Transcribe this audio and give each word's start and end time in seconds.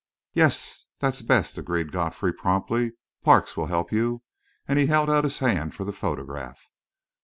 "Yes, 0.33 0.87
that's 0.97 1.21
best," 1.21 1.59
agreed 1.59 1.91
Godfrey 1.91 2.33
promptly. 2.33 2.93
"Parks 3.23 3.55
will 3.55 3.67
help 3.67 3.91
you," 3.91 4.23
and 4.67 4.79
he 4.79 4.87
held 4.87 5.11
out 5.11 5.25
his 5.25 5.37
hand 5.37 5.75
for 5.75 5.83
the 5.83 5.93
photograph. 5.93 6.71